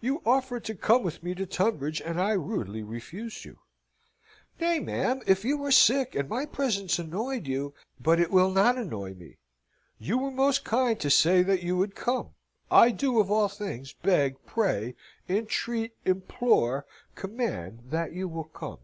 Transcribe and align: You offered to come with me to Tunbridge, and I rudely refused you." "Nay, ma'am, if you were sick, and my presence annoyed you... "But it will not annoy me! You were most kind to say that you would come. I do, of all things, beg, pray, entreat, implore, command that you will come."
You 0.00 0.22
offered 0.24 0.62
to 0.66 0.76
come 0.76 1.02
with 1.02 1.24
me 1.24 1.34
to 1.34 1.44
Tunbridge, 1.46 2.00
and 2.00 2.20
I 2.20 2.30
rudely 2.34 2.84
refused 2.84 3.44
you." 3.44 3.58
"Nay, 4.60 4.78
ma'am, 4.78 5.20
if 5.26 5.44
you 5.44 5.56
were 5.58 5.72
sick, 5.72 6.14
and 6.14 6.28
my 6.28 6.46
presence 6.46 7.00
annoyed 7.00 7.48
you... 7.48 7.74
"But 8.00 8.20
it 8.20 8.30
will 8.30 8.50
not 8.52 8.78
annoy 8.78 9.14
me! 9.14 9.38
You 9.98 10.16
were 10.18 10.30
most 10.30 10.64
kind 10.64 11.00
to 11.00 11.10
say 11.10 11.42
that 11.42 11.64
you 11.64 11.76
would 11.76 11.96
come. 11.96 12.34
I 12.70 12.92
do, 12.92 13.18
of 13.18 13.32
all 13.32 13.48
things, 13.48 13.92
beg, 13.92 14.36
pray, 14.46 14.94
entreat, 15.28 15.96
implore, 16.04 16.86
command 17.16 17.80
that 17.90 18.12
you 18.12 18.28
will 18.28 18.44
come." 18.44 18.78